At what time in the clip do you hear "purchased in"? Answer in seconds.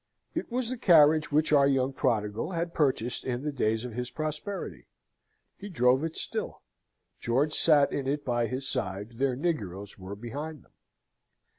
2.73-3.43